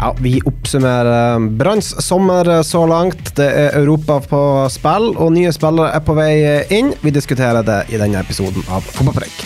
[0.00, 3.36] Ja, Vi oppsummerer Branns sommer så langt.
[3.36, 6.32] Det er Europa på spill, og nye spillere er på vei
[6.72, 6.94] inn.
[7.04, 9.44] Vi diskuterer det i denne episoden av Fotballpreik.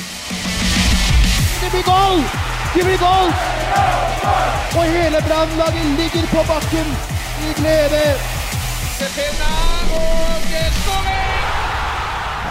[1.58, 2.22] Det blir goal!
[2.76, 3.34] Det blir goal!
[4.78, 6.96] Og hele brannlaget ligger på bakken
[7.50, 8.04] i glede.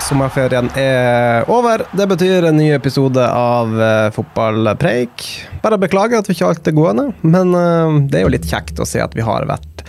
[0.03, 1.85] Sommerferien er over.
[1.95, 5.23] Det betyr en ny episode av eh, Fotballpreik.
[5.63, 8.81] Bare beklager at vi ikke alt er gående, men eh, det er jo litt kjekt
[8.83, 9.85] å se at vi har vært,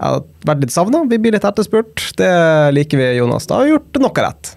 [0.00, 0.16] ja,
[0.48, 1.04] vært litt savna.
[1.06, 2.02] Vi blir litt etterspurt.
[2.18, 2.30] Det
[2.74, 3.46] liker vi, Jonas.
[3.46, 4.50] Da har vi gjort noe rett.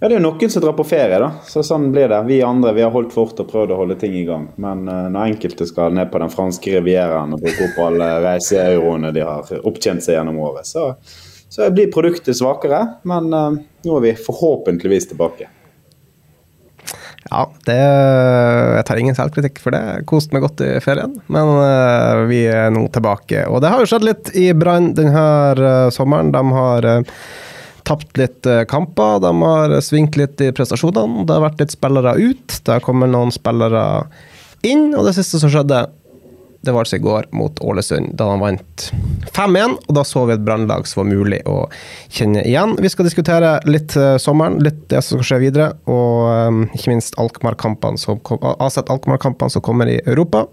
[0.00, 1.32] Ja, Det er jo noen som drar på ferie, da.
[1.50, 2.20] Så sånn blir det.
[2.30, 4.46] Vi andre vi har holdt fort og prøvd å holde ting i gang.
[4.62, 9.10] Men uh, når enkelte skal ned på den franske rivieraen og bruke opp alle reiseeuroene
[9.12, 10.92] de har opptjent seg gjennom året, så,
[11.50, 12.82] så blir produktet svakere.
[13.08, 13.56] Men uh,
[13.86, 15.50] nå er vi forhåpentligvis tilbake.
[17.30, 19.82] Ja, det, jeg tar ingen selvkritikk for det.
[20.10, 21.18] Kost meg godt i ferien.
[21.30, 23.44] Men uh, vi er nå tilbake.
[23.50, 25.28] Og det har jo skjedd litt i Brann denne
[25.60, 26.32] uh, sommeren.
[26.34, 27.20] De har uh,
[27.90, 29.18] tapt litt eh, kamper.
[29.24, 31.24] De har svingt litt i prestasjonene.
[31.26, 32.60] Det har vært litt spillere ut.
[32.64, 33.84] Det har kommet noen spillere
[34.66, 34.90] inn.
[34.94, 35.84] Og det siste som skjedde,
[36.60, 38.90] det var altså i går mot Ålesund, da han vant
[39.32, 39.78] 5-1.
[39.88, 41.62] Og da så vi et brannlag som var mulig å
[42.12, 42.74] kjenne igjen.
[42.80, 46.92] Vi skal diskutere litt eh, sommeren, litt det som skal skje videre, og eh, ikke
[46.92, 50.44] minst Alkmaar-kampene som, Alkmaar-kampene som kommer i Europa.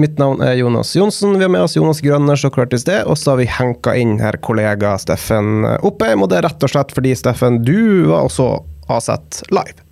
[0.00, 1.36] Mitt navn er Jonas Johnsen.
[1.36, 3.02] Vi har med oss Jonas Grønner, så klart i sted.
[3.10, 6.22] Og så har vi henka inn her kollega Steffen Oppheim.
[6.22, 8.52] Og det er rett og slett fordi, Steffen, du var også
[8.94, 9.87] Aset live.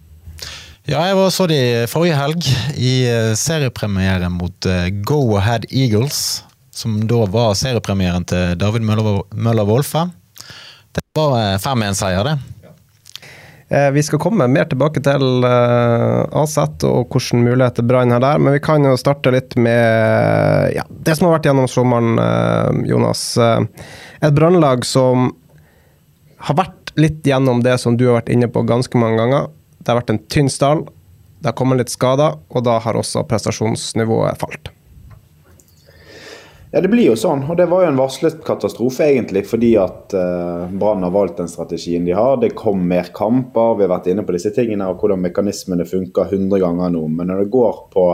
[0.86, 1.56] Ja, jeg var så de
[1.90, 2.44] forrige helg
[2.78, 6.44] i eh, seriepremiere mot eh, Go Ahead Eagles.
[6.70, 10.04] Som da var seriepremieren til David Møller Wolfe.
[10.94, 12.36] Det var eh, 5-1-seier, det.
[13.66, 18.54] Eh, Vi skal komme mer tilbake til Aset og hvilke muligheter Brann har der, men
[18.54, 23.26] vi kan jo starte litt med ja, det som har vært gjennom sommeren, Jonas.
[24.22, 25.32] Et brannlag som
[26.46, 29.50] har vært litt gjennom det som du har vært inne på ganske mange ganger.
[29.86, 30.80] Det har vært en tynn stall,
[31.38, 34.72] det har kommet litt skader, og da har også prestasjonsnivået falt.
[36.72, 37.44] Ja, det blir jo sånn.
[37.46, 41.48] Og det var jo en varslet katastrofe, egentlig, fordi at uh, Brann har valgt den
[41.48, 42.40] strategien de har.
[42.42, 46.34] Det kom mer kamper, vi har vært inne på disse tingene og hvordan mekanismene funker
[46.34, 47.04] 100 ganger nå.
[47.14, 48.08] Men når det går på,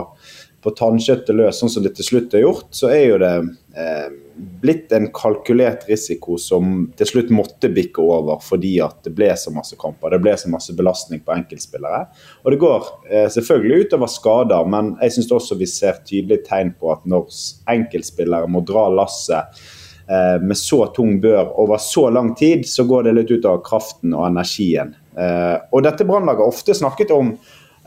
[0.61, 3.33] på tannkjøttet løs, sånn som det til slutt er gjort, så er jo det
[3.73, 9.29] eh, blitt en kalkulert risiko som til slutt måtte bikke over fordi at det ble
[9.37, 10.13] så masse kamper.
[10.13, 12.01] Det ble så masse belastning på enkeltspillere.
[12.43, 16.73] Og det går eh, selvfølgelig utover skader, men jeg syns også vi ser tydelige tegn
[16.79, 17.29] på at når
[17.75, 19.63] enkeltspillere må dra lasset
[20.09, 23.61] eh, med så tung bør over så lang tid, så går det litt ut av
[23.65, 24.95] kraften og energien.
[25.13, 27.35] Eh, og dette Brannlaget har ofte snakket om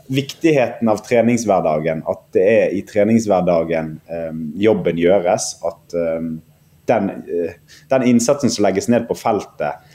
[0.07, 2.03] viktigheten av treningshverdagen.
[2.07, 5.51] At det er i treningshverdagen eh, jobben gjøres.
[5.67, 6.27] At eh,
[6.87, 7.55] den, eh,
[7.89, 9.87] den innsatsen som legges ned på feltet,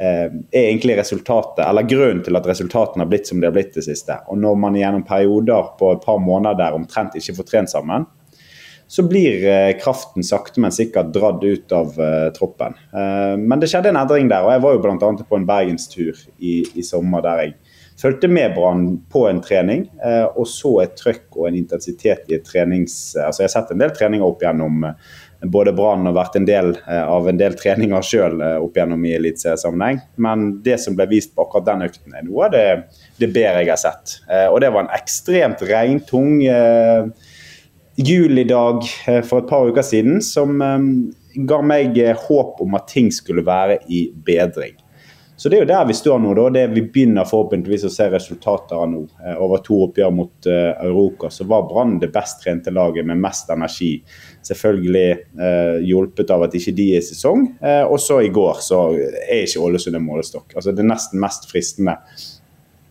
[0.00, 3.76] eh, er egentlig resultatet, eller grunnen til at resultatene har blitt som de har blitt
[3.76, 4.18] det siste.
[4.28, 8.08] Og når man gjennom perioder på et par måneder der omtrent ikke får trent sammen,
[8.90, 12.74] så blir eh, kraften sakte, men sikkert dratt ut av eh, troppen.
[12.90, 15.10] Eh, men det skjedde en endring der, og jeg var jo bl.a.
[15.28, 17.52] på en bergenstur i, i sommer der jeg
[18.00, 22.38] fulgte med Brann på en trening, eh, og så et trøkk og en intensitet i
[22.38, 22.94] et trenings...
[23.20, 24.94] Altså jeg har sett en del treninger opp gjennom eh,
[25.52, 29.14] både Brann og vært en del eh, av en del treninger sjøl opp gjennom i
[29.18, 30.00] eliteseriesammenheng.
[30.16, 32.66] Men det som ble vist på akkurat den økten, er noe av det,
[33.20, 34.18] det bedre jeg har sett.
[34.30, 37.08] Eh, Og det var en ekstremt regntung eh,
[38.00, 40.78] julidag eh, for et par uker siden som eh,
[41.46, 44.78] ga meg eh, håp om at ting skulle være i bedring.
[45.40, 46.34] Så det er jo der vi står nå.
[46.36, 49.06] da, det Vi begynner forhåpentligvis å se resultater av nå.
[49.24, 53.22] Eh, Over to oppgjør mot uh, Europa så var Brann det best trente laget med
[53.22, 53.94] mest energi.
[54.44, 55.06] Selvfølgelig
[55.40, 57.46] uh, hjulpet av at ikke de er i sesong.
[57.64, 60.52] Uh, og så i går så er ikke Ålesund en målestokk.
[60.52, 61.96] Altså Det er nesten mest fristende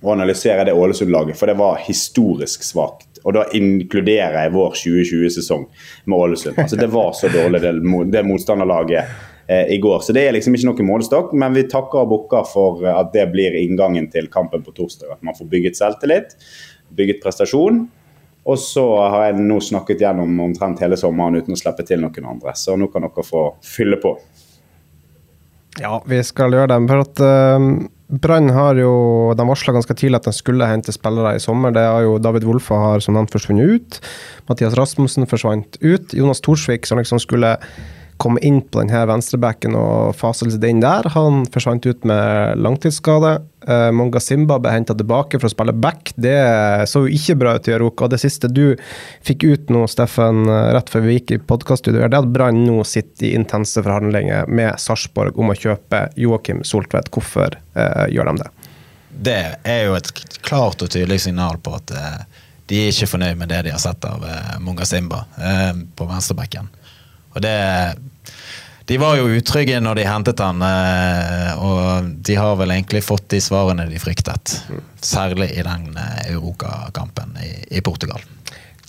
[0.01, 3.21] å analysere det Ålesund-laget, for det var historisk svakt.
[3.27, 5.69] Og da inkluderer jeg vår 2020-sesong
[6.09, 6.57] med Ålesund.
[6.57, 7.77] Altså Det var så dårlig det,
[8.09, 10.03] det motstanderlaget i går.
[10.05, 13.23] Så det er liksom ikke noe målestokk, men vi takker og bukker for at det
[13.33, 15.15] blir inngangen til kampen på torsdag.
[15.15, 16.35] At man får bygget selvtillit,
[16.93, 17.87] bygget prestasjon.
[18.49, 22.29] Og så har jeg nå snakket gjennom omtrent hele sommeren uten å slippe til noen
[22.29, 22.55] andre.
[22.57, 24.15] Så nå kan dere få fylle på.
[25.79, 26.79] Ja, vi skal gjøre det.
[26.89, 27.67] For at uh,
[28.09, 28.91] Brann har jo
[29.37, 31.75] De varsla ganske tidlig at de skulle hente spillere i sommer.
[31.75, 33.99] Det har jo David Wolfa har som nevnt forsvunnet ut.
[34.49, 36.15] Mathias Rasmussen forsvant ut.
[36.17, 37.55] Jonas Thorsvik, som liksom skulle
[38.19, 41.07] komme inn på denne venstrebacken og fase seg inn der.
[41.13, 43.37] Han forsvant ut med langtidsskade.
[43.63, 46.11] Uh, Monga Simba ble henta tilbake for å spille back.
[46.19, 46.35] Det
[46.91, 48.09] så jo ikke bra ut i Aroka.
[48.11, 48.73] Det siste du
[49.25, 52.81] fikk ut nå, Steffen, eh, rett før vi gikk i podkaststudio, er at Brann nå
[52.87, 57.11] sitter i intense forhandlinger med Sarpsborg om å kjøpe Joakim Soltvedt.
[57.15, 58.49] Hvorfor uh, gjør de det?
[59.29, 60.11] Det er jo et
[60.43, 61.95] klart og tydelig signal på at
[62.69, 64.23] de er ikke fornøyd med det de har sett av
[64.63, 65.23] Monga Simba
[65.97, 66.69] på venstrebacken.
[67.35, 67.55] Og det
[68.89, 73.27] De var jo utrygge når de hentet han, eh, og de har vel egentlig fått
[73.29, 74.55] de svarene de fryktet.
[75.05, 78.23] Særlig i den eh, Euroca-kampen i, i, Portugal.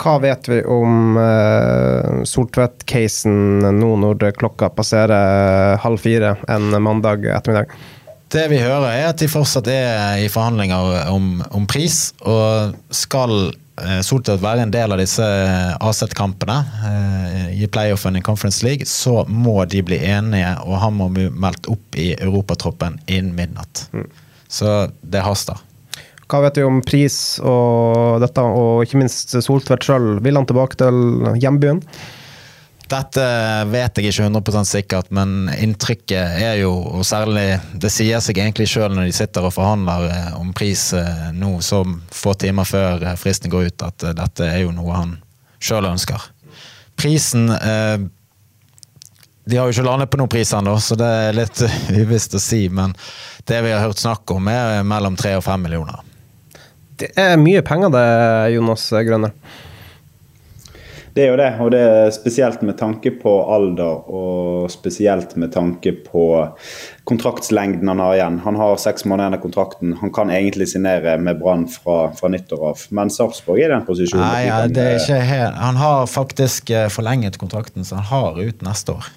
[0.01, 7.77] Hva vet vi om uh, Soltvedt-casen nå når klokka passerer halv fire en mandag ettermiddag?
[8.31, 13.51] Det vi hører, er at de fortsatt er i forhandlinger om, om pris, og skal
[13.81, 18.87] Eh, Soltvedt være en del av disse eh, AZ-kampene eh, i playoffen i Conference League,
[18.89, 23.87] så må de bli enige, og han må bli meldt opp i europatroppen innen midnatt.
[23.95, 24.07] Mm.
[24.51, 25.61] Så det haster.
[26.31, 30.13] Hva vet du om pris og dette, og ikke minst Soltvedt sjøl?
[30.23, 31.01] Vil han tilbake til
[31.43, 31.83] hjembyen?
[32.91, 33.23] Dette
[33.71, 38.67] vet jeg ikke 100% sikkert, men inntrykket er jo, og særlig Det sier seg egentlig
[38.71, 41.85] sjøl når de sitter og forhandler eh, om pris eh, nå så
[42.15, 45.17] få timer før eh, fristen går ut, at dette er jo noe han
[45.63, 46.21] sjøl ønsker.
[46.99, 51.63] Prisen De har jo ikke landet på noen pris ennå, så det er litt
[52.03, 52.69] uvisst å si.
[52.69, 52.95] Men
[53.49, 56.03] det vi har hørt snakk om, er mellom tre og fem millioner.
[57.01, 58.07] Det er mye penger det,
[58.57, 59.33] Jonas Grønner.
[61.15, 65.51] Det er jo det, og det er spesielt med tanke på alder og spesielt med
[65.55, 66.27] tanke på
[67.11, 68.39] kontraktslengden han har igjen.
[68.45, 69.97] Han har seks måneder igjen av kontrakten.
[70.03, 72.85] Han kan egentlig signere med Brann fra, fra nyttår av.
[72.95, 74.23] Men Sarpsborg er i den posisjonen.
[74.23, 75.59] Nei, ja, det er ikke helt.
[75.65, 79.11] Han har faktisk eh, forlenget kontrakten, så han har ut neste år.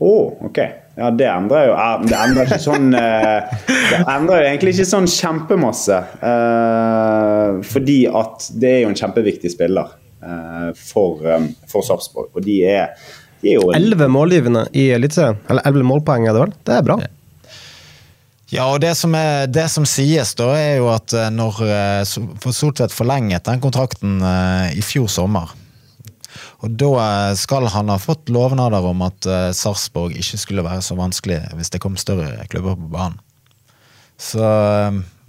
[0.00, 0.62] Å, oh, ok.
[1.00, 1.74] Ja, det endrer jo
[2.08, 5.98] Det endrer ikke sånn eh, Det endrer jo egentlig ikke sånn kjempemasse.
[6.24, 9.99] Eh, fordi at det er jo en kjempeviktig spiller.
[10.22, 12.28] Eh, for, eh, for Sarpsborg.
[12.36, 12.92] Og de er,
[13.40, 15.38] de er jo Elleve målgivende i Eliteserien.
[15.48, 16.52] Eller elleve målpoeng, er det vel?
[16.68, 16.98] Det er bra.
[18.50, 21.62] Ja, og det som, er, det som, sies, da, er jo at eh, når
[22.42, 24.18] For Soltvedt forlenget den kontrakten
[24.74, 25.54] i fjor sommer.
[26.60, 29.24] Og da skal han ha fått lovnader om at
[29.56, 33.16] Sarpsborg ikke skulle være så vanskelig hvis det kom større klubber på banen.
[34.20, 34.44] Så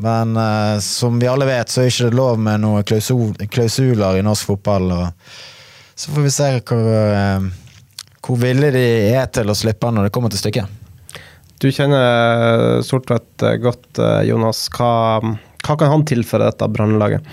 [0.01, 4.19] men uh, som vi alle vet, så er det ikke lov med noen klausul klausuler
[4.19, 4.94] i norsk fotball.
[5.95, 7.48] så får vi se hvor, uh,
[8.25, 10.77] hvor ville de er til å slippe han når det kommer til stykket.
[11.62, 14.63] Du kjenner Sortvedt godt, Jonas.
[14.74, 15.21] Hva,
[15.62, 17.27] hva kan han tilføre dette brannlaget?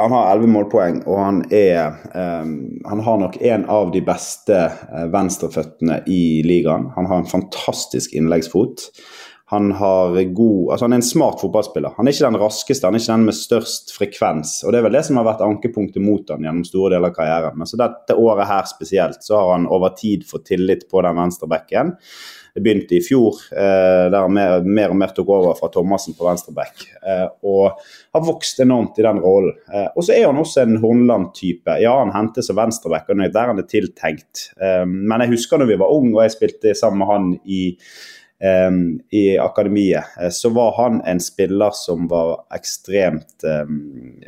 [0.00, 2.56] Han har elleve målpoeng, og han er um,
[2.88, 4.56] Han har nok en av de beste
[5.12, 6.88] venstreføttene i ligaen.
[6.96, 8.88] Han har en fantastisk innleggsfot.
[9.52, 9.68] Han,
[10.34, 11.92] god, altså han er en smart fotballspiller.
[11.98, 14.54] Han er ikke den raskeste, han er ikke den med størst frekvens.
[14.64, 17.16] og Det er vel det som har vært ankepunktet mot han gjennom store deler av
[17.18, 17.58] karrieren.
[17.60, 21.20] Men så dette året her spesielt så har han over tid fått tillit på den
[21.20, 21.92] venstre bekken.
[22.54, 26.16] Det begynte i fjor, eh, der han mer, mer, og mer tok over fra Thomassen
[26.16, 26.82] på venstreback.
[27.00, 27.78] Eh, og
[28.12, 29.56] har vokst enormt i den rollen.
[29.72, 31.78] Eh, og så er han også en Hornland-type.
[31.80, 34.50] Ja, han hentes som venstreback, og der han er tiltenkt.
[34.60, 37.62] Eh, men jeg husker når vi var unge og jeg spilte sammen med han i
[39.10, 44.22] i akademiet, eh, så var han en spiller som var ekstremt um,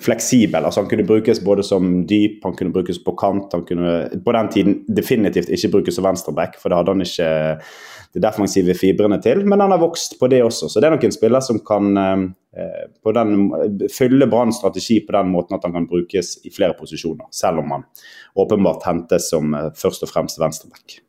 [0.00, 0.64] fleksibel.
[0.64, 3.52] altså Han kunne brukes både som dyp, han kunne brukes på kant.
[3.52, 7.58] han kunne På den tiden definitivt ikke brukes som venstreback, for det hadde han ikke
[8.14, 9.44] de defensive fibrene til.
[9.46, 10.68] Men han har vokst på det også.
[10.68, 13.52] Så det er nok en spiller som kan eh, på den,
[13.92, 17.26] fylle Branns strategi på den måten at han kan brukes i flere posisjoner.
[17.30, 17.88] Selv om han
[18.34, 21.00] åpenbart hentes som eh, først og fremst venstreback.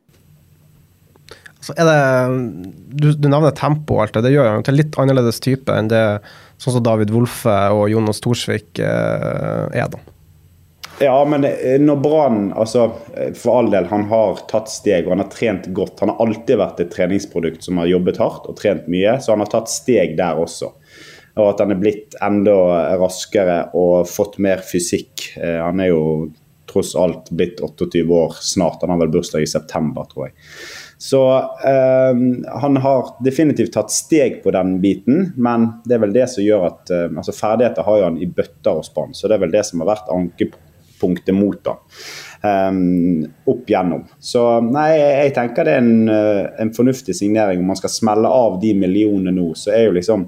[1.64, 2.00] Så er det,
[2.92, 4.26] du, du nevner tempo og alt det.
[4.26, 6.02] Det gjør han til litt annerledes type enn det
[6.60, 10.02] sånn som David Wolfe og Jonas Thorsvik eh, er, da.
[11.02, 11.42] Ja, men
[11.82, 12.84] når Brann altså,
[13.34, 15.98] For all del, han har tatt steg og han har trent godt.
[16.04, 19.42] Han har alltid vært et treningsprodukt som har jobbet hardt og trent mye, så han
[19.42, 20.70] har tatt steg der også.
[21.34, 22.54] Og at han er blitt enda
[23.00, 25.32] raskere og fått mer fysikk.
[25.40, 26.04] Eh, han er jo
[26.70, 28.82] tross alt blitt 28 år snart.
[28.82, 30.38] Han har vel bursdag i september, tror jeg.
[30.98, 31.22] Så
[31.66, 32.20] eh,
[32.60, 36.68] han har definitivt tatt steg på den biten, men det er vel det som gjør
[36.70, 39.56] at eh, altså Ferdigheter har jo han i bøtter og spann, så det er vel
[39.56, 41.78] det som har vært ankepunktet mot da,
[42.44, 44.02] Um, opp gjennom.
[44.20, 47.62] Så nei, jeg tenker det er en, eh, en fornuftig signering.
[47.62, 50.26] Om man skal smelle av de millionene nå, så er jo liksom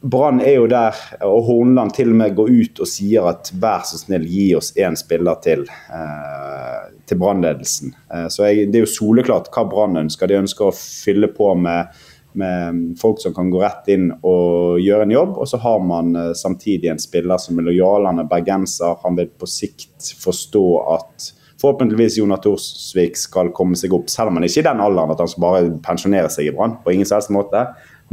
[0.00, 3.86] Brann er jo der, og Hornland til og med går ut og sier at vær
[3.88, 6.66] så snill, gi oss én spiller til eh,
[7.06, 7.94] til brannledelsen.
[8.14, 10.28] Eh, så jeg, det er jo soleklart hva Brann ønsker.
[10.28, 11.94] De ønsker å fylle på med,
[12.38, 15.38] med, folk som kan gå rett inn og gjøre en jobb.
[15.40, 18.98] Og så har man eh, samtidig en spiller som er lojal, han er bergenser.
[19.06, 24.38] Han vil på sikt forstå at forhåpentligvis Jonas Thorsvik skal komme seg opp, selv om
[24.38, 26.76] han ikke er i den alderen at han skal bare pensjonere seg i Brann.
[26.84, 27.64] på ingen selvs måte.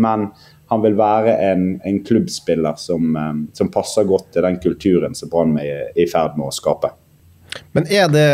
[0.01, 0.31] Men
[0.71, 5.31] han vil være en, en klubbspiller som, eh, som, passer godt til den kulturen som
[5.31, 6.93] Brann er i ferd med å skape.
[7.77, 8.27] Men er det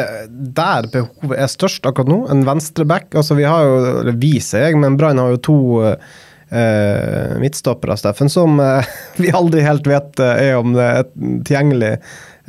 [0.55, 2.21] der behovet er størst akkurat nå?
[2.31, 3.11] En venstreback?
[3.19, 7.97] Altså vi har jo, eller vi ser jeg, men Brann har jo to eh, midtstoppere,
[7.99, 8.87] Steffen, som eh,
[9.21, 11.07] vi aldri helt vet uh, er om det er
[11.47, 11.95] tilgjengelig.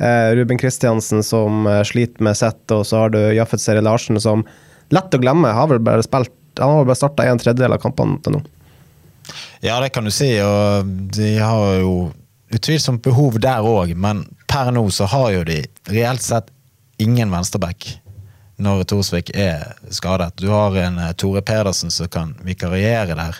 [0.01, 4.41] Ruben Kristiansen som sliter med sitt, og så har du Jaffet Seri Larsen som
[4.89, 7.83] lett å glemme, har vel bare spilt Han har vel bare starta en tredjedel av
[7.83, 8.41] kampene til nå.
[9.61, 12.11] Ja, det kan du si, og de har jo
[12.51, 15.61] utvilsomt behov der òg, men per nå så har jo de
[15.91, 16.51] reelt sett
[17.01, 17.87] ingen venstreback
[18.61, 20.35] når Thorsvik er skadet.
[20.37, 23.39] Du har en uh, Tore Pedersen som kan vikariere der.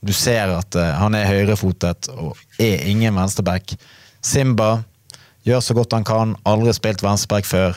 [0.00, 3.74] Du ser at uh, han er høyrefotet og er ingen venstreback.
[4.24, 4.78] Simba
[5.46, 7.76] gjør så godt han kan, aldri spilt venstreback før.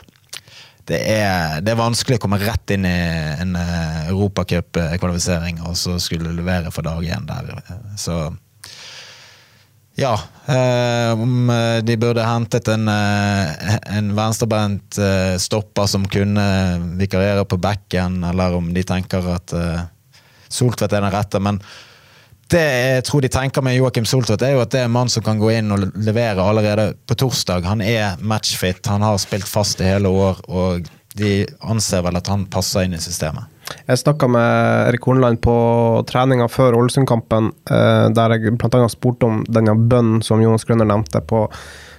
[0.90, 2.98] Det er, det er, vanskelig å komme rett inn i
[3.42, 7.52] en uh, europacupkvalifisering og så skulle levere for dag én der.
[8.00, 8.24] Så
[10.02, 10.20] ja.
[10.46, 16.46] Eh, om eh, de burde hentet en, eh, en venstrebeint eh, stopper som kunne
[17.00, 19.82] vikariere på bekken, eller om de tenker at eh,
[20.52, 21.40] Soltvedt er den rette.
[21.40, 21.62] Men
[22.52, 25.12] det jeg tror de tenker med Joakim Soltvedt, er jo at det er en mann
[25.12, 27.68] som kan gå inn og levere allerede på torsdag.
[27.68, 30.90] Han er matchfit, han har spilt fast i hele år, og
[31.20, 33.48] de anser vel at han passer inn i systemet.
[33.88, 35.54] Jeg snakka med Erik Hornland på
[36.10, 38.88] treninga før Ålesund-kampen, eh, der jeg bl.a.
[38.92, 41.46] spurte om denne bønnen som Jonas Grønner nevnte, på,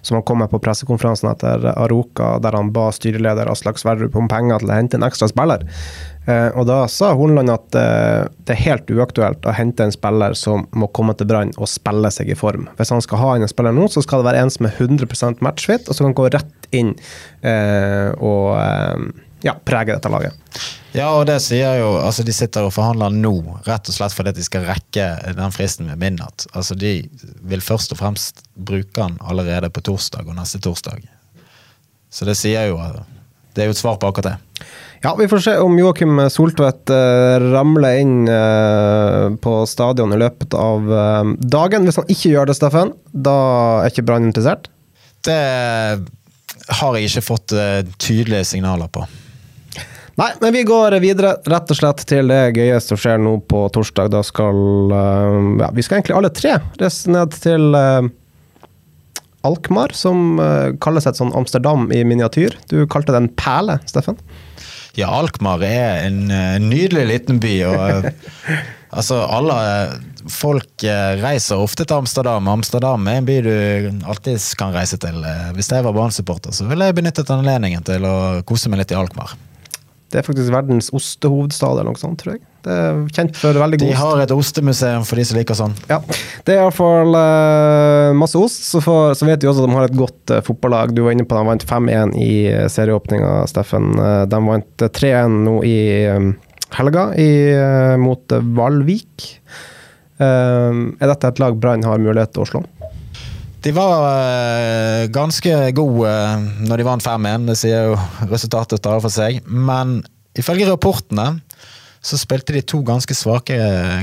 [0.03, 4.29] som han kom med på pressekonferansen etter Aroka, der han ba styreleder Aslak Sverdrup om
[4.31, 5.65] penger til å hente en ekstra spiller.
[6.27, 10.37] Eh, og da sa Hornland at eh, det er helt uaktuelt å hente en spiller
[10.39, 12.69] som må komme til Brann og spille seg i form.
[12.79, 14.79] Hvis han skal ha inn en spiller nå, så skal det være en som er
[14.79, 16.95] 100% matchfit, og som kan gå rett inn
[18.23, 18.55] og
[19.43, 20.33] ja, prege dette laget.
[20.93, 23.35] Ja, og det sier jo Altså, de sitter og forhandler nå,
[23.67, 26.47] rett og slett fordi de skal rekke den fristen ved midnatt.
[26.53, 27.01] Altså, de
[27.49, 31.03] vil først og fremst bruke den allerede på torsdag og neste torsdag.
[32.13, 32.79] Så det sier jo
[33.53, 34.67] Det er jo et svar på akkurat det.
[35.03, 40.55] Ja, vi får se om Joakim Soltvedt uh, ramler inn uh, på stadion i løpet
[40.55, 41.89] av uh, dagen.
[41.89, 43.35] Hvis han ikke gjør det, Steffen, da
[43.83, 44.71] er ikke Brann interessert?
[45.27, 45.41] Det
[46.79, 47.55] har jeg ikke fått
[48.03, 49.05] tydelige signaler på.
[50.19, 53.63] Nei, men vi går videre rett og slett til det gøye som skjer nå på
[53.75, 54.11] torsdag.
[54.13, 54.59] Da skal
[55.63, 57.71] ja, Vi skal egentlig alle tre reise ned til
[59.47, 62.57] Alkmaar, som uh, kalles et sånn Amsterdam i miniatyr.
[62.71, 64.19] Du kalte det en perle, Steffen?
[64.99, 66.27] Ja, Alkmaar er en
[66.67, 67.57] nydelig liten by.
[67.71, 68.09] og
[68.93, 69.55] Altså, alle
[70.29, 70.85] folk
[71.23, 72.51] reiser ofte til Amsterdam.
[72.53, 73.55] Amsterdam er en by du
[74.05, 75.17] alltid kan reise til.
[75.57, 78.99] Hvis jeg var Brann-supporter, så ville jeg benyttet anledningen til å kose meg litt i
[79.01, 79.33] Alkmaar.
[80.13, 82.43] Det er faktisk verdens ostehovedstad eller noe sånt, tror jeg.
[82.63, 83.95] Det er kjent for veldig god ost.
[83.95, 85.73] De har et ostemuseum for de som liker sånn.
[85.89, 85.99] Ja.
[86.45, 88.61] Det er iallfall uh, masse ost.
[88.69, 90.93] Så, for, så, vet vi også at de har et godt uh, fotballag.
[90.93, 93.95] Du var inne på at de vant 5-1 i uh, serieåpninga, Steffen.
[93.97, 95.79] Uh, de vant 3-1 nå i
[96.13, 96.31] um,
[96.77, 97.31] helga i,
[98.01, 99.27] mot Valvik.
[100.23, 102.63] er dette et lag Brann har mulighet til å slå?
[103.63, 109.03] De var uh, ganske gode uh, når de vant 5-1, det sier jo resultatet taler
[109.05, 109.39] for seg.
[109.47, 110.01] Men
[110.39, 111.37] ifølge rapportene
[112.03, 113.55] så spilte de to ganske svake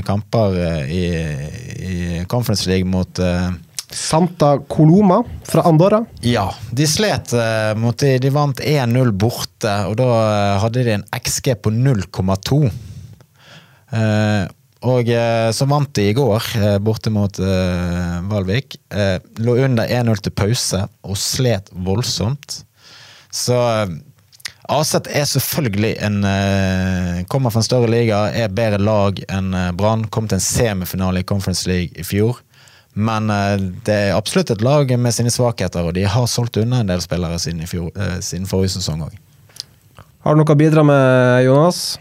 [0.06, 1.02] kamper uh, i,
[1.76, 1.98] i,
[2.30, 3.20] Conference League mot
[3.90, 5.98] Santa Coloma fra Andorra.
[6.24, 7.34] Ja, de slet.
[7.76, 10.08] mot de, de vant 1-0 borte, og da
[10.62, 12.62] hadde de en XG på 0,2.
[14.88, 18.78] Og eh, så vant de i går, eh, borte mot eh, Valvik.
[18.88, 22.62] Eh, lå under 1-0 til pause og slet voldsomt.
[23.32, 23.98] Så eh,
[24.70, 30.06] Aset er selvfølgelig en eh, Kommer fra en større liga, er bedre lag enn Brann.
[30.08, 32.40] Kom til en semifinale i Conference League i fjor.
[32.94, 33.28] Men
[33.86, 37.02] det er absolutt et lag med sine svakheter, og de har solgt unna en del
[37.04, 39.14] spillere siden, fjor, siden forrige sesong òg.
[40.26, 42.00] Har du noe å bidra med, Jonas?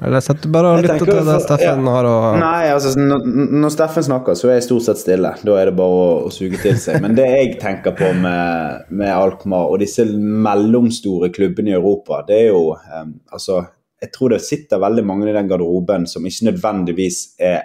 [0.00, 1.94] Eller sitter du bare og lytter til det Steffen ja.
[1.96, 3.26] har å Nei, altså når,
[3.60, 5.32] når Steffen snakker, så er jeg stort sett stille.
[5.44, 7.02] Da er det bare å, å suge til seg.
[7.04, 12.38] Men det jeg tenker på med, med Alkmaar og disse mellomstore klubbene i Europa, det
[12.46, 13.60] er jo um, Altså,
[14.00, 17.60] jeg tror det sitter veldig mange i den garderoben som ikke nødvendigvis er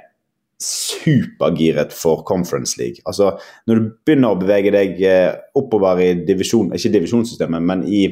[0.61, 3.03] supergiret for Conference League.
[3.07, 3.33] Altså,
[3.67, 8.05] når du begynner å bevege deg eh, oppover i divisjon, ikke divisjonssystemet, men i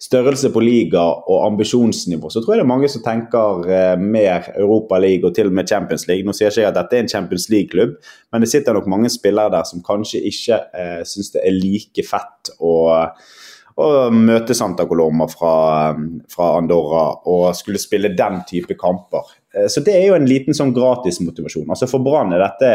[0.00, 4.48] størrelse på liga og ambisjonsnivå, så tror jeg det er mange som tenker eh, mer
[4.54, 6.24] Europa League og til og med Champions League.
[6.24, 7.98] Nå sier ikke jeg at dette er en Champions League-klubb,
[8.32, 12.06] men det sitter nok mange spillere der som kanskje ikke eh, syns det er like
[12.08, 12.74] fett å
[13.80, 15.52] å møte Santa Coloma fra,
[16.28, 19.30] fra Andorra og skulle spille den type kamper.
[19.54, 21.68] Eh, Så det er jo en liten sånn gratismotivasjon.
[21.68, 22.72] Altså For Brann er dette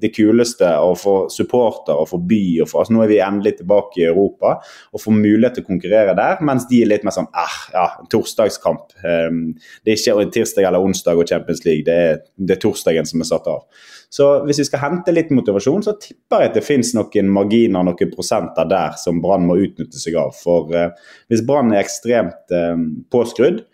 [0.00, 3.56] det kuleste, og for supporter og for by og for, altså Nå er vi endelig
[3.58, 4.58] tilbake i Europa
[4.92, 7.88] og får mulighet til å konkurrere der, mens de er litt mer sånn eh, ja,
[8.12, 8.94] torsdagskamp.
[9.02, 9.40] Eh,
[9.84, 13.20] Det er ikke tirsdag eller onsdag og Champions League, det er, det er torsdagen som
[13.20, 13.66] er satt av.
[14.14, 17.82] Så hvis vi skal hente litt motivasjon, så tipper jeg at det finnes noen marginer,
[17.82, 20.36] noen prosenter der som Brann må utnytte seg av.
[20.38, 20.92] For eh,
[21.32, 22.76] hvis Brann er ekstremt eh,
[23.10, 23.64] påskrudd,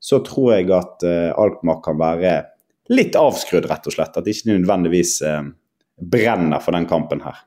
[0.00, 2.36] så tror jeg at eh, Alkmaar kan være
[2.92, 4.16] litt avskrudd, rett og slett.
[4.16, 5.42] At ikke nødvendigvis eh,
[5.98, 7.44] brenner for den kampen her.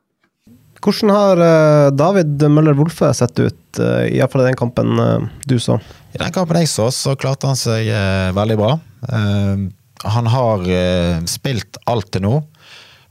[0.81, 5.60] Hvordan har eh, David Møller Wolfe sett ut, uh, iallfall i den kampen eh, du
[5.62, 5.77] så?
[6.12, 8.74] I den kampen jeg så, så klarte han seg eh, veldig bra.
[9.08, 9.67] Eh,
[10.12, 12.39] han har eh, spilt alt til nå.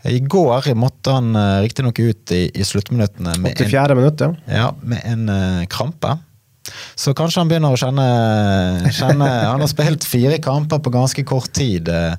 [0.09, 4.33] I går måtte han eh, riktignok ut i, i sluttminuttene med en, minutt, ja.
[4.49, 6.17] ja, med en eh, krampe.
[6.99, 8.07] Så kanskje han begynner å kjenne,
[8.93, 11.89] kjenne Han har spilt fire kamper på ganske kort tid.
[11.89, 12.15] eh,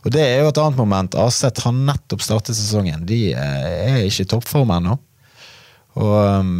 [0.00, 1.16] og det er jo et annet moment.
[1.20, 3.04] Aset har nettopp startet sesongen.
[3.08, 4.96] De eh, er ikke i toppform ennå.
[6.00, 6.52] Og um,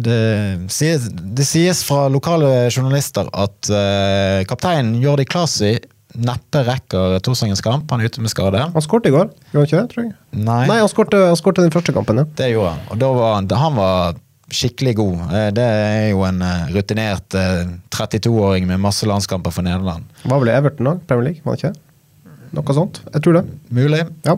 [0.00, 5.74] det sies, det sies fra lokale journalister at uh, kapteinen Jordi Klasi
[6.14, 7.90] neppe rekker torsdagens kamp.
[7.90, 8.62] Han er ute med skade.
[8.72, 9.86] Han skåret i går, gjorde han ikke det?
[9.92, 10.14] tror jeg?
[10.38, 12.26] Nei, Nei, han skåret den første kampen, ja.
[12.38, 12.84] det gjorde han.
[12.94, 14.20] Og da var han, han var
[14.54, 15.22] skikkelig god.
[15.30, 20.06] Eh, Det er jo en eh, rutinert eh, 32-åring med masse landskamper for Nederland.
[20.24, 20.96] Var vel Everton da?
[21.10, 21.44] Premier League?
[21.44, 21.80] Var det ikke det?
[22.54, 23.00] Noe sånt?
[23.10, 23.46] Jeg tror det.
[23.74, 24.04] Mulig.
[24.26, 24.36] Ja.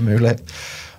[0.00, 0.36] Mulig.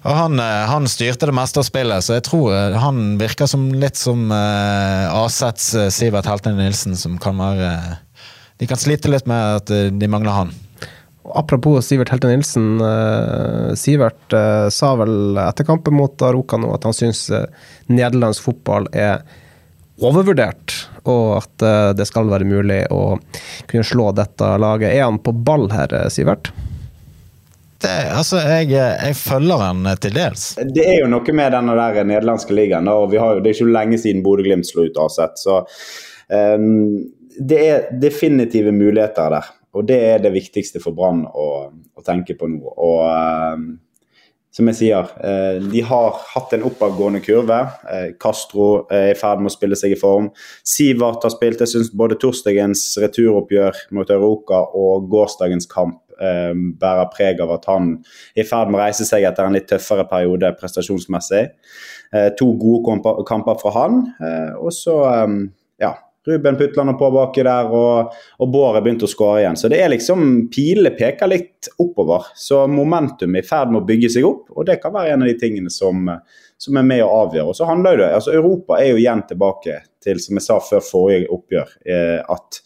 [0.03, 3.65] Han, eh, han styrte det meste av spillet, så jeg tror eh, han virker som
[3.75, 7.97] litt som uh, Asets eh, Sivert Heltene Nilsen, som kan være eh,
[8.61, 10.53] De kan slite litt med at eh, de mangler han.
[11.23, 12.81] Apropos Sivert Helte Nilsen.
[12.81, 17.43] eh, Sivert eh, sa vel etter kampen mot Aroka nå at han syns uh,
[17.91, 19.21] nederlandsk fotball er
[19.99, 20.73] overvurdert,
[21.09, 23.17] og at eh, det skal være mulig å
[23.69, 24.93] kunne slå dette laget.
[24.93, 26.51] Er han på ball her, eh, Sivert?
[27.79, 30.49] Det, altså, jeg, jeg følger han eh, til dels.
[30.75, 32.89] Det er jo noe med denne der nederlandske ligaen.
[32.91, 35.39] og vi har Det er ikke lenge siden Bodø-Glimt slo ut Aset.
[35.39, 35.61] Så
[36.27, 36.99] um,
[37.39, 39.53] det er definitive muligheter der.
[39.77, 42.73] Og det er det viktigste for Brann å, å tenke på nå.
[42.73, 43.67] Og ehm,
[44.49, 47.59] som jeg sier, eh, de har hatt en oppadgående kurve.
[47.93, 50.31] Eh, Castro er i ferd med å spille seg i form.
[50.65, 51.61] Sivert har spilt.
[51.61, 57.69] Jeg syns både torsdagens returoppgjør mot Europa og gårsdagens kamp eh, bærer preg av at
[57.69, 57.93] han
[58.33, 61.45] er i ferd med å reise seg etter en litt tøffere periode prestasjonsmessig.
[62.17, 62.97] Eh, to gode
[63.29, 64.01] kamper, fra han.
[64.17, 65.58] Eh, og så, eh, ja
[66.29, 69.59] Ruben Putland på baki der, og, og Bård er begynt å skåre igjen.
[69.59, 72.29] Så det er liksom Pilene peker litt oppover.
[72.37, 75.25] Så momentum er i ferd med å bygge seg opp, og det kan være en
[75.25, 76.07] av de tingene som,
[76.59, 77.51] som er med å avgjøre.
[77.51, 80.85] Og så handler det, altså Europa er jo igjen tilbake til, som jeg sa før
[80.85, 82.61] forrige oppgjør, eh, at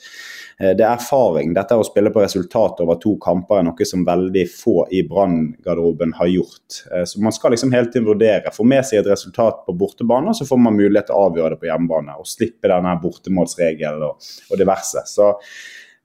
[0.59, 1.53] det er erfaring.
[1.55, 6.13] Dette å spille på resultat over to kamper er noe som veldig få i Brann-garderoben
[6.19, 6.79] har gjort.
[6.93, 8.53] Eh, Så man skal liksom hele tiden vurdere.
[8.53, 11.61] Få med seg et resultat på bortebane, så får man mulighet til å avgjøre det
[11.63, 12.17] på hjemmebane.
[12.19, 15.05] Og slippe denne bortemålsregelen og, og diverse.
[15.09, 15.31] Så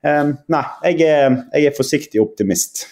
[0.05, 2.87] eh, nei, jeg er, jeg er forsiktig optimist.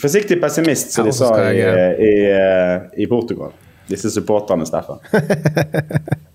[0.00, 3.54] Forsiktig pessimist, som de sa i, i, eh, i Portugal.
[3.88, 5.02] Disse supporterne, Steffen.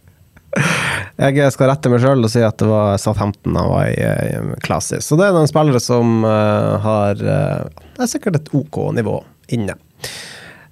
[1.22, 4.60] Jeg skal rette meg sjøl og si at det var Southampton han var i, i
[4.66, 5.06] Klassis.
[5.06, 9.20] Så det er noen spillere som uh, har uh, er sikkert et OK nivå
[9.54, 9.78] inne.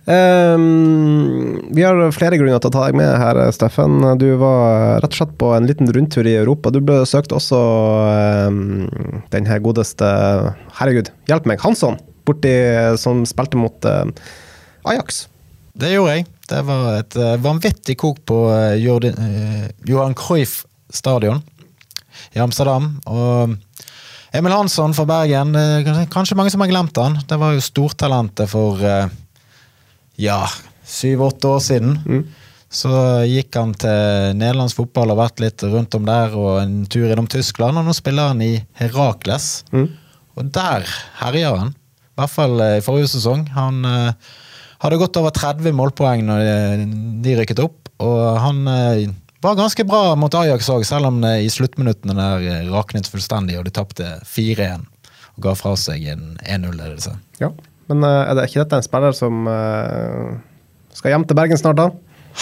[0.09, 4.01] Um, vi har flere grunner til å ta deg med her, Steffen.
[4.17, 6.73] Du var rett og slett på en liten rundtur i Europa.
[6.73, 7.59] Du besøkte også
[8.49, 8.89] um,
[9.29, 10.09] den her godeste
[10.79, 11.61] Herregud, hjelp meg!
[11.61, 12.01] Hansson!
[12.25, 12.55] Borti,
[13.01, 14.09] som spilte mot uh,
[14.89, 15.27] Ajax.
[15.77, 16.29] Det gjorde jeg.
[16.49, 21.43] Det var et eh, vanvittig kok på eh, eh, Johan Cruyff stadion
[22.33, 22.95] i Amsterdam.
[23.05, 23.55] Og
[24.33, 27.19] Emil Hansson fra Bergen, er kanskje- mange som har glemt han.
[27.29, 28.81] Det var jo stortalentet for
[30.19, 30.41] ja,
[30.85, 31.95] syv-åtte år siden.
[32.69, 32.91] Så
[33.25, 37.29] gikk han til nederlandsk fotball og vært litt rundt om der, og en tur innom
[37.31, 37.79] Tyskland.
[37.81, 39.63] Og nå spiller han i Herakles.
[39.73, 39.87] Mm.
[40.37, 40.85] Og der
[41.23, 41.73] herjer han.
[41.73, 43.47] I hvert fall i forrige sesong.
[43.55, 44.29] Han eh,
[44.83, 46.85] hadde gått over 30 målpoeng når de,
[47.25, 49.09] de rykket opp, og han eh,
[49.43, 53.59] var ganske bra mot Ajax òg, selv om det i sluttminuttene der eh, raknet fullstendig,
[53.59, 54.85] og de tapte 4-1
[55.39, 57.15] og ga fra seg en 1-0-ledelse.
[57.43, 57.53] Ja.
[57.91, 60.37] Men eh, er det ikke dette en spiller som eh,
[60.95, 61.89] skal hjem til Bergen snart, da?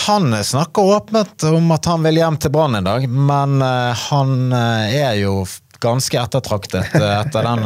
[0.07, 4.53] Han snakker åpent om at han vil hjem til Brann en dag, men eh, han
[4.53, 5.39] eh, er jo
[5.83, 7.65] ganske ettertraktet eh, etter den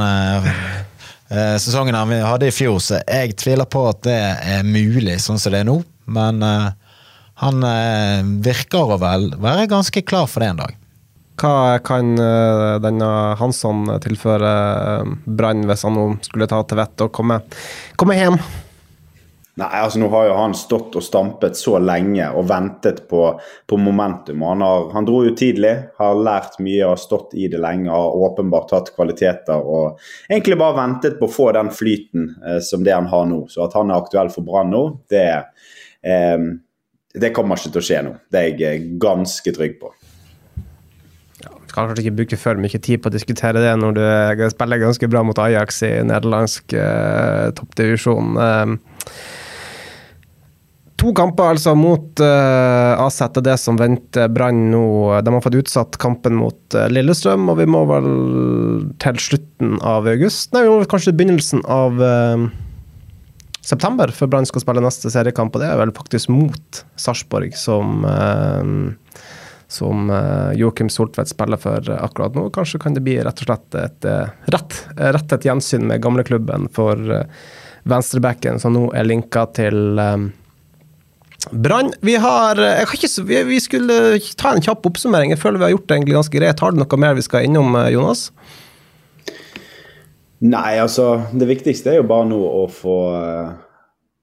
[1.31, 5.39] eh, sesongen han hadde i fjor, så jeg tviler på at det er mulig sånn
[5.41, 5.79] som det er nå.
[6.11, 6.69] Men eh,
[7.41, 10.77] han eh, virker å vel være ganske klar for det en dag.
[11.41, 12.11] Hva kan
[12.83, 13.07] denne
[13.39, 14.51] Hansson tilføre
[15.25, 17.39] Brann hvis han nå skulle ta til vett og komme,
[17.97, 18.37] komme hjem?
[19.61, 23.25] Nei, altså Nå har jo han stått og stampet så lenge og ventet på,
[23.69, 24.41] på momentum.
[24.47, 28.17] Han, har, han dro jo tidlig, har lært mye, har stått i det lenge, har
[28.25, 32.95] åpenbart hatt kvaliteter og egentlig bare ventet på å få den flyten eh, som det
[32.95, 33.43] han har nå.
[33.53, 35.27] Så at han er aktuell for Brann nå, det,
[36.01, 36.47] eh,
[37.13, 38.15] det kommer ikke til å skje nå.
[38.31, 39.93] Det er jeg eh, ganske trygg på.
[41.41, 44.01] Vi skal kanskje ikke bruke for mye tid på å diskutere det når du
[44.51, 48.33] spiller ganske bra mot Ajax i nederlandsk eh, toppdivisjon.
[48.43, 48.73] Eh,
[51.01, 54.85] to kamper altså mot uh, AZ er det som venter Brann nå.
[55.25, 58.09] De har fått utsatt kampen mot uh, Lillestrøm, og vi må vel
[59.01, 60.51] til slutten av august?
[60.53, 62.47] Nei, vi må vel kanskje begynnelsen av uh,
[63.65, 68.05] september før Brann skal spille neste seriekamp, og det er vel faktisk mot Sarpsborg som
[68.05, 68.93] uh,
[69.71, 72.49] som eh, Joakim Soltvedt spiller for eh, akkurat nå.
[72.53, 76.03] Kanskje kan det bli rett og slett et eh, rett, eh, rett et gjensyn med
[76.03, 77.45] gamleklubben for eh,
[77.87, 80.27] venstrebacken, som nå er linka til eh,
[81.51, 81.91] Brann.
[82.01, 83.09] Vi har ikke,
[83.47, 83.95] vi skulle
[84.39, 85.33] ta en kjapp oppsummering.
[85.33, 86.63] Jeg føler vi har gjort det egentlig ganske greit.
[86.63, 88.29] Har du noe mer vi skal innom, eh, Jonas?
[90.41, 93.51] Nei, altså Det viktigste er jo bare nå å få, eh,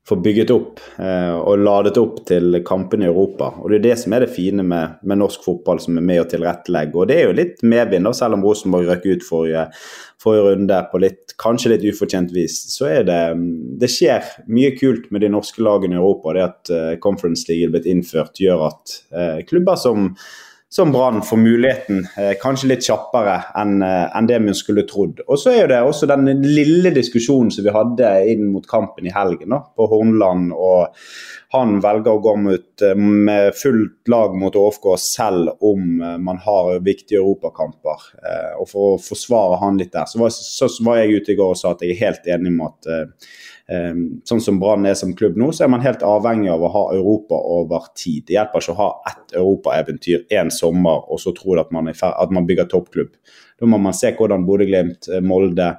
[0.08, 3.50] få bygget opp eh, og ladet opp til kampene i Europa.
[3.60, 6.22] Og Det er det som er det fine med, med norsk fotball, som er med
[6.22, 6.96] å tilrettelegge.
[6.96, 9.66] Og Det er jo litt medvind, da, selv om Rosenborg røk ut forrige,
[10.22, 12.56] forrige runde på litt, kanskje litt ufortjent vis.
[12.72, 13.20] Så er det
[13.82, 16.34] det skjer mye kult med de norske lagene i Europa.
[16.36, 20.14] Det at eh, Conference League er blitt innført, gjør at eh, klubber som
[20.70, 25.22] som Brann får muligheten eh, kanskje litt kjappere enn en det vi skulle trodd.
[25.26, 29.14] Og så er det også den lille diskusjonen som vi hadde inn mot kampen i
[29.14, 30.52] helgen da, på Hornland.
[30.52, 30.92] og
[31.56, 36.40] Han velger å gå mot, eh, med fullt lag mot ÅFK selv om eh, man
[36.44, 38.08] har viktige europakamper.
[38.20, 41.38] Eh, og For å forsvare han litt der, så var, så, var jeg ute i
[41.40, 44.86] går og sa at jeg er helt enig med at eh, Eh, sånn som Brann
[44.88, 48.24] er som klubb nå, så er man helt avhengig av å ha Europa over tid.
[48.28, 52.46] Det hjelper ikke å ha ett europaeventyr én sommer og så tro at at man
[52.48, 53.12] bygger toppklubb.
[53.60, 55.74] Da må man se hvordan Bodø-Glimt, eh, Molde,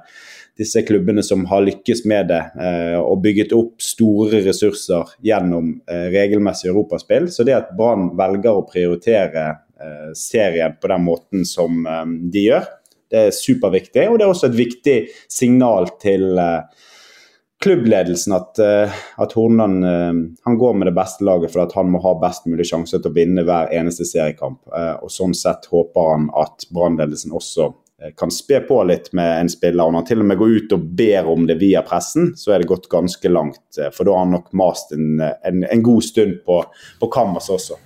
[0.60, 6.10] disse klubbene som har lykkes med det eh, og bygget opp store ressurser gjennom eh,
[6.12, 7.30] regelmessig europaspill.
[7.32, 9.48] Så det at Brann velger å prioritere
[10.12, 11.86] serien på den måten som
[12.28, 12.66] de gjør,
[13.10, 14.06] det er superviktig.
[14.08, 14.96] Og det er også et viktig
[15.30, 16.86] signal til eh,
[17.60, 20.12] klubbledelsen at, eh, at Hornland eh,
[20.44, 23.10] han går med det beste laget for at han må ha best mulig sjanse til
[23.10, 24.62] å vinne hver eneste seriekamp.
[24.72, 27.72] Eh, og Sånn sett håper han at Brannledelsen også
[28.16, 29.84] kan spe på litt med en spiller.
[29.84, 32.54] Og når han til og med går ut og ber om det via pressen, så
[32.54, 33.76] er det gått ganske langt.
[33.76, 36.62] For da har han nok mast en, en, en god stund på,
[36.96, 37.76] på Kammers også.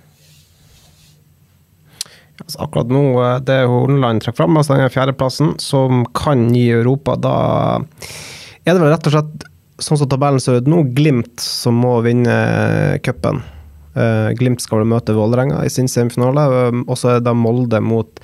[2.45, 3.03] Altså, akkurat nå,
[3.43, 7.35] det Horneland trekker fram, altså den fjerdeplassen, som kan gi Europa, da
[8.63, 9.45] er det vel rett og slett
[9.81, 12.35] sånn som tabellen ser ut nå, Glimt som må vinne
[13.03, 13.41] cupen.
[13.95, 17.79] Eh, Glimt skal vel møte Vålerenga i sin semifinale, eh, og så er det Molde
[17.83, 18.19] mot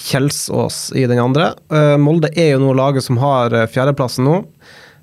[0.00, 1.52] Kjelsås i den andre.
[1.72, 4.38] Eh, Molde er jo nå laget som har eh, fjerdeplassen nå.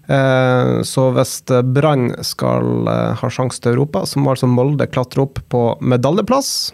[0.09, 4.87] Eh, Så hvis eh, Brann skal eh, ha sjanse til Europa, så må altså Molde
[4.89, 6.71] klatre opp på medaljeplass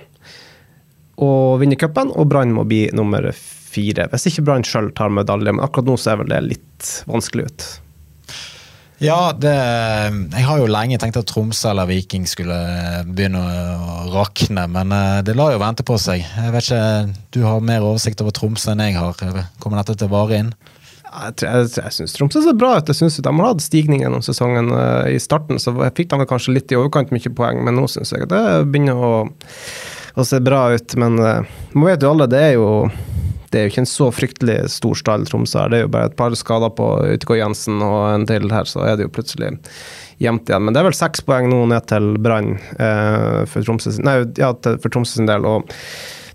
[1.24, 4.08] og vinne cupen, og Brann må bli nummer fire.
[4.12, 7.66] Hvis ikke Brann sjøl tar medalje, men akkurat nå ser vel det litt vanskelig ut.
[9.04, 9.52] Ja, det,
[10.32, 12.56] jeg har jo lenge tenkt at Tromsø eller Viking skulle
[13.04, 16.24] begynne å rakne, men eh, det lar jo vente på seg.
[16.24, 19.20] Jeg vet ikke, Du har mer oversikt over Tromsø enn jeg har.
[19.60, 20.54] Kommer dette til å vare inn?
[21.04, 22.94] Jeg, jeg, jeg syns Tromsø ser bra ut.
[22.94, 24.72] Jeg synes De har hatt stigning gjennom sesongen.
[24.72, 28.16] Eh, I starten så fikk de kanskje litt i overkant mye poeng, men nå syns
[28.16, 29.14] jeg det begynner å,
[30.16, 30.96] å se bra ut.
[31.04, 32.70] Men uh, man vet jo alle, det er jo
[33.54, 35.70] det er jo ikke en så fryktelig stor stall Tromsø her.
[35.70, 38.82] Det er jo bare et par skader på Utegård Jensen og en til her, så
[38.88, 39.52] er det jo plutselig
[40.24, 40.66] jevnt igjen.
[40.66, 43.94] Men det er vel seks poeng nå ned til Brann eh, for, Tromsø,
[44.42, 44.52] ja,
[45.06, 45.46] sin del.
[45.46, 45.70] og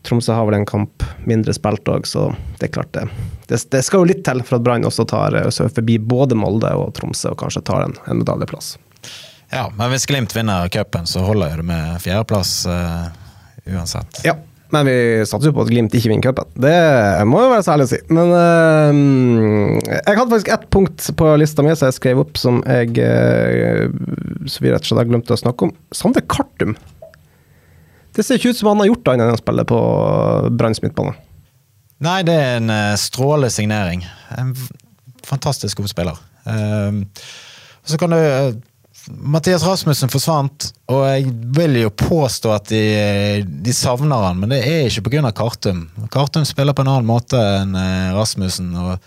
[0.06, 2.28] Tromsø har vel en kamp mindre spilt òg, så
[2.60, 3.08] det er klart det.
[3.50, 3.60] det.
[3.72, 3.82] det.
[3.82, 7.34] skal jo litt til for at Brann også tar eh, forbi både Molde og Tromsø
[7.34, 8.76] og kanskje tar en, en medaljeplass.
[9.50, 13.08] Ja, men hvis Glimt vinner cupen, så holder det med fjerdeplass uh,
[13.64, 14.20] uansett.
[14.28, 14.34] Ja,
[14.74, 16.50] men vi satser jo på at Glimt ikke vinner cupen.
[16.60, 16.74] Det
[17.28, 18.00] må jo være særlig å si.
[18.12, 22.60] Men uh, jeg hadde faktisk ett punkt på lista mi som jeg skrev opp som
[22.68, 23.88] jeg uh,
[24.48, 25.74] så vi rett og slett har å snakke om.
[25.96, 26.76] Sander Kartum.
[28.16, 29.80] Det ser ikke ut som han har gjort annet enn å spille på
[30.58, 31.16] Branns midtbane.
[32.04, 34.04] Nei, det er en uh, strålende signering.
[34.36, 34.52] En
[35.26, 36.20] fantastisk god spiller.
[36.44, 37.04] Uh,
[37.88, 38.20] så kan du
[39.06, 42.82] Mathias Rasmussen forsvant, og jeg vil jo påstå at de,
[43.64, 45.30] de savner han, men det er ikke pga.
[45.36, 45.86] Kartum.
[46.12, 48.74] Kartum spiller på en annen måte enn eh, Rasmussen.
[48.76, 48.98] og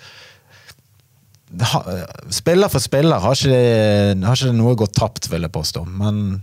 [2.32, 5.84] Spiller for spiller har ikke, det, har ikke det noe gått tapt, vil jeg påstå.
[5.86, 6.42] Men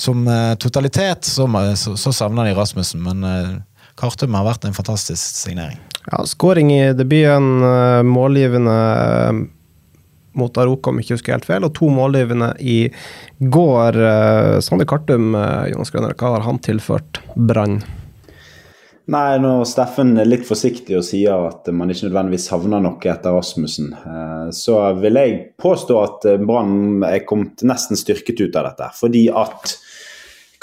[0.00, 3.56] som eh, totalitet så, så, så savner de Rasmussen, men eh,
[4.00, 5.78] Kartum har vært en fantastisk signering.
[6.04, 7.62] Ja, Skåring i debuten,
[8.04, 8.78] målgivende
[10.38, 12.78] mot Aroka, om ikke husker helt feil, og to målgivende i
[13.38, 13.98] går.
[13.98, 17.80] Uh, Sander Kartum, uh, Jonas Grønner, hva har han tilført Brann?
[19.12, 23.36] Nei, når Steffen er litt forsiktig og sier at man ikke nødvendigvis savner noe etter
[23.36, 28.90] Rasmussen, uh, så vil jeg påstå at Brann er kommet nesten styrket ut av dette.
[29.00, 29.76] Fordi at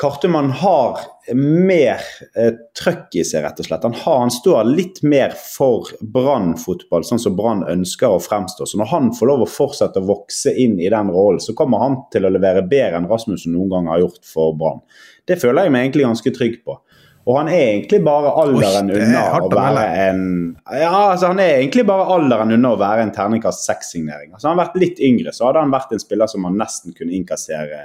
[0.01, 0.97] Kartumann har
[1.35, 1.99] mer
[2.35, 3.83] eh, trøkk i seg, rett og slett.
[3.85, 8.65] Han, har, han står litt mer for Brann-fotball, sånn som Brann ønsker å fremstå.
[8.65, 11.83] Så når han får lov å fortsette å vokse inn i den rollen, så kommer
[11.83, 14.81] han til å levere bedre enn Rasmussen noen gang har gjort for Brann.
[15.29, 16.79] Det føler jeg meg egentlig ganske trygg på.
[17.29, 20.21] Og han er egentlig bare alderen Oi, unna å være en
[20.65, 24.31] Ja, altså han er egentlig bare alderen unna å være en terningkast seks-signering.
[24.33, 26.95] Altså, han har vært litt yngre, så hadde han vært en spiller som man nesten
[26.97, 27.81] kunne innkassere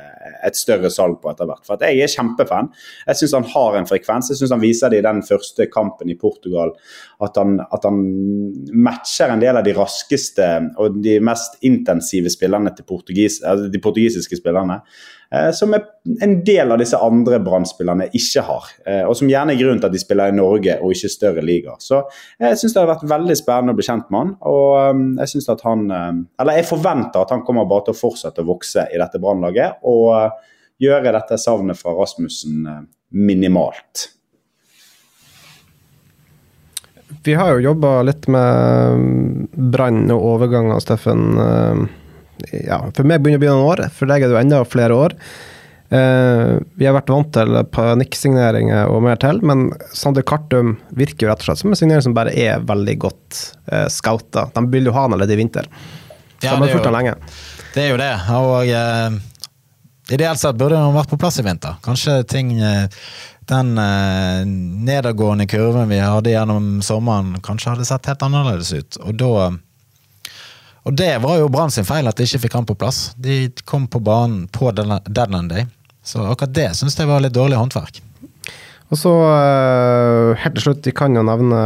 [0.46, 1.64] et større salg på etter hvert.
[1.66, 2.70] For at jeg er kjempefan.
[3.04, 4.32] Jeg syns han har en frekvens.
[4.32, 6.72] Jeg syns han viser det i den første kampen i Portugal.
[7.22, 8.00] At han, at han,
[8.76, 10.46] matcher en del av de raskeste
[10.82, 14.82] og de mest intensive spillerne til portugis, altså de portugisiske spillerne.
[15.32, 18.68] Eh, som en del av disse andre brann ikke har.
[18.86, 21.44] Eh, og som gjerne er grunnen til at de spiller i Norge og ikke større
[21.44, 21.80] ligaer.
[21.82, 22.02] Så
[22.38, 24.34] jeg syns det har vært veldig spennende å bli kjent med han.
[24.46, 28.00] Og eh, jeg synes at han Eller jeg forventer at han kommer bare til å
[28.00, 29.80] fortsette å vokse i dette brannlaget.
[29.88, 30.12] Og
[30.82, 32.68] gjøre dette savnet fra Rasmussen
[33.16, 34.10] minimalt.
[37.26, 41.36] Vi har jo jobba litt med brann og overganger, Steffen
[42.52, 44.96] ja, for meg begynner å bli noen år, for deg er det jo enda flere
[44.96, 45.14] år.
[45.86, 51.30] Uh, vi har vært vant til panikksigneringer og mer til, men Sander Kartum virker jo
[51.30, 54.48] rett og slett som en signering som bare er veldig godt uh, scouta.
[54.54, 55.70] De vil jo ha han allerede i vinter.
[56.40, 57.14] Så ja, de har fulgt han lenge.
[57.72, 58.12] Det er jo det.
[58.34, 58.72] Og
[60.10, 61.78] ideelt sett burde den vært på plass i vinter.
[61.84, 62.56] Kanskje ting
[63.46, 63.74] Den
[64.84, 68.98] nedadgående kurven vi hadde gjennom sommeren, kanskje hadde sett helt annerledes ut.
[69.06, 69.52] Og da
[70.86, 73.10] og det var jo Brann sin feil at de ikke fikk han på plass.
[73.18, 75.66] De kom på banen på deadline day.
[76.06, 77.98] Så akkurat det syns jeg var litt dårlig håndverk.
[78.94, 81.62] Og så uh, helt til slutt, vi kan jo nevne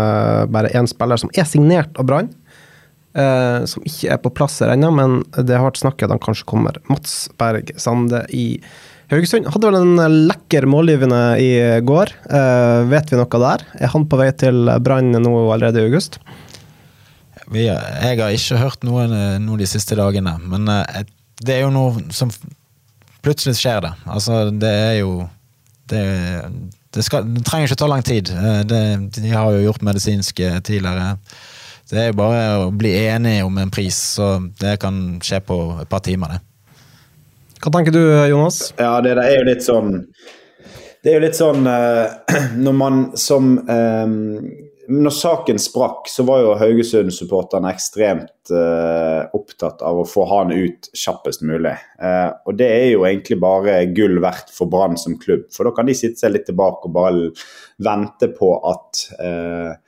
[0.48, 2.30] bare én spiller som er signert av Brann.
[3.10, 6.22] Uh, som ikke er på plass her ennå, men det har vært snakket at han
[6.22, 6.78] kanskje kommer.
[6.92, 8.62] Mats Berg Sande i
[9.10, 9.48] Haugesund.
[9.50, 11.50] Hadde vel en lekker målgivende i
[11.82, 12.12] går.
[12.30, 13.64] Eh, vet vi noe der?
[13.82, 16.20] Er han på vei til Brann nå allerede i august?
[17.50, 19.08] Jeg har ikke hørt noe,
[19.42, 21.00] noe de siste dagene, men uh,
[21.42, 22.30] det er jo noe som
[23.20, 23.90] Plutselig skjer det.
[24.08, 25.26] Altså, det er jo
[25.90, 26.04] Det,
[26.94, 28.30] det, skal, det trenger ikke ta lang tid.
[28.30, 28.78] Uh, det,
[29.18, 31.16] de har jo gjort medisinske tidligere.
[31.90, 35.58] Det er jo bare å bli enige om en pris, så det kan skje på
[35.82, 36.76] et par timer, det.
[37.60, 38.70] Hva tenker du, Jonas?
[38.78, 39.90] Ja, det er jo litt sånn
[41.04, 42.08] Det er jo litt sånn uh,
[42.64, 44.20] når man som um
[44.90, 50.88] når saken sprakk, så var jo Haugesund-supporterne ekstremt uh, opptatt av å få han ut
[50.96, 51.76] kjappest mulig.
[52.02, 55.46] Uh, og det er jo egentlig bare gull verdt for Brann som klubb.
[55.54, 57.28] For da kan de sitte seg litt tilbake og bare
[57.86, 59.78] vente på at, uh,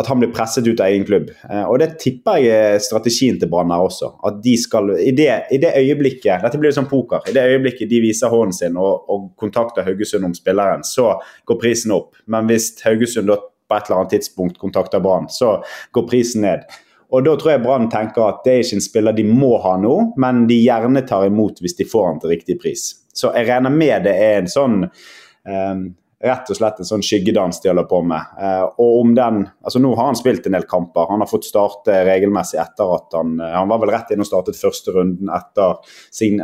[0.00, 1.28] at han blir presset ut av egen klubb.
[1.68, 4.10] og det tipper jeg er strategien til Brann her også.
[4.26, 7.22] At de skal, i det, i det, øyeblikket Dette blir jo sånn poker.
[7.30, 11.14] I det øyeblikket de viser hånden sin og, og kontakter Haugesund om spilleren, så
[11.46, 12.16] går prisen opp.
[12.26, 15.60] Men hvis Haugesund da på et eller annet tidspunkt kontakter Brann, så
[15.94, 16.66] går prisen ned.
[17.14, 19.76] Og Da tror jeg Brann tenker at det er ikke en spiller de må ha
[19.78, 22.88] nå, men de gjerne tar imot hvis de får han til riktig pris.
[23.14, 25.84] Så jeg regner med det er en sånn um,
[26.24, 28.36] rett og slett en sånn skyggedans de holder på med.
[28.40, 31.08] Eh, og om den, altså Nå har han spilt en del kamper.
[31.10, 34.28] Han har fått starte regelmessig etter at han eh, Han var vel rett inn og
[34.28, 35.76] startet første runden etter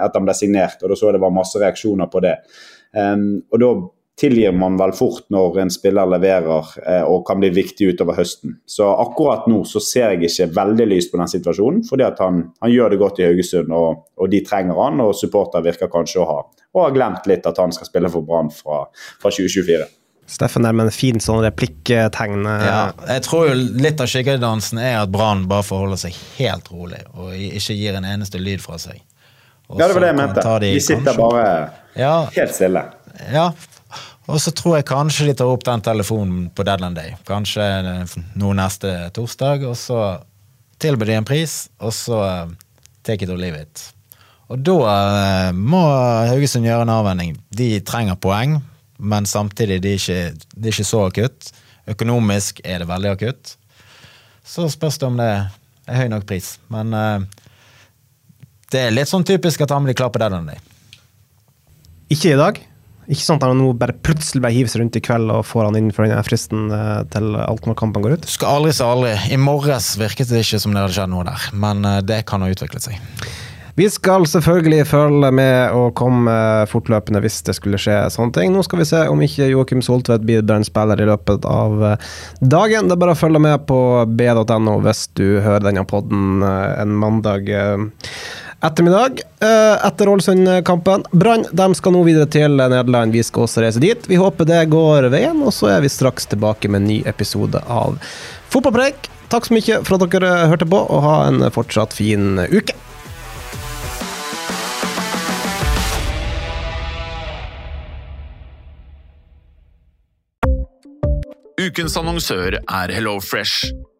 [0.05, 2.37] at han ble signert, og da så jeg det var masse reaksjoner på det.
[2.91, 3.69] Og da
[4.21, 8.59] tilgir man vel fort når en spiller leverer eh, og kan bli viktig utover høsten.
[8.69, 12.43] Så akkurat nå så ser jeg ikke veldig lyst på den situasjonen, fordi at han,
[12.61, 16.21] han gjør det godt i Haugesund, og, og de trenger han, og supporter virker kanskje
[16.21, 18.85] å ha og har glemt litt at han skal spille for Brann fra,
[19.19, 19.89] fra 2024.
[20.31, 22.45] Steffen der med en fin sånn replikktegn.
[22.47, 22.67] eh.
[22.69, 22.83] Ja,
[23.17, 27.33] jeg tror jo litt av skyggedansen er at Brann bare forholder seg helt rolig og
[27.35, 29.01] ikke gir en eneste lyd fra seg.
[29.67, 30.45] Og Ja, det var det jeg mente.
[30.63, 31.51] De, De sitter kanskje- bare
[31.99, 32.85] ja, helt stille.
[33.35, 33.49] ja.
[34.31, 37.15] Og så tror jeg kanskje de tar opp den telefonen på deadline day.
[37.27, 37.65] Kanskje
[38.39, 40.01] nå neste torsdag, og så
[40.81, 42.53] tilbyr de en pris, og så eh,
[43.07, 43.83] take it or leave it.
[44.51, 45.83] Og da eh, må
[46.31, 47.35] Haugesund gjøre en avveining.
[47.55, 48.59] De trenger poeng,
[48.99, 51.51] men samtidig de er ikke, de er ikke så akutt.
[51.91, 53.55] Økonomisk er det veldig akutt.
[54.47, 56.55] Så spørs det om det er høy nok pris.
[56.73, 57.29] Men eh,
[58.71, 60.67] det er litt sånn typisk at han blir klar på deadline day.
[62.11, 62.59] Ikke i dag.
[63.11, 65.67] Ikke sånn at han nå bare plutselig bare hiver seg rundt i kveld og får
[65.67, 66.71] han inn for den fristen
[67.11, 68.31] til til når kampen går ut.
[68.31, 69.15] Skal aldri si aldri.
[69.35, 72.45] I morges virket det ikke som det hadde skjedd noe der, men eh, det kan
[72.45, 73.01] ha utviklet seg.
[73.79, 76.33] Vi skal selvfølgelig følge med og komme
[76.69, 78.51] fortløpende hvis det skulle skje sånne ting.
[78.53, 82.11] Nå skal vi se om ikke Joakim Soltvedt blir Brann-spiller i løpet av eh,
[82.43, 82.91] dagen.
[82.91, 86.97] Det er bare å følge med på b.no hvis du hører denne podden eh, en
[86.99, 87.87] mandag eh,
[88.63, 91.05] ettermiddag eh, etter Ålesund-kampen.
[91.13, 93.13] Brann de skal nå videre til Nederland.
[93.13, 94.09] Vi skal også reise dit.
[94.11, 97.63] Vi håper det går veien, og så er vi straks tilbake med en ny episode
[97.67, 97.97] av
[98.53, 99.09] Fotballpreik.
[99.31, 102.77] Takk så mye for at dere hørte på, og ha en fortsatt fin uke.
[111.61, 113.71] Ukens annonsør er HelloFresh.